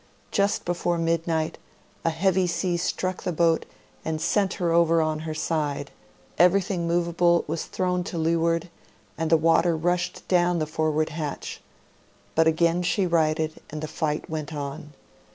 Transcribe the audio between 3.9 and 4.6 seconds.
and sent